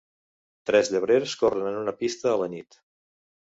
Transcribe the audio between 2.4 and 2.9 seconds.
la nit.